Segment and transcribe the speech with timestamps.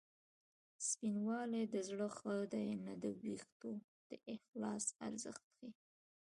[0.87, 3.71] سپینوالی د زړه ښه دی نه د وېښتو
[4.09, 5.71] د اخلاص ارزښت ښيي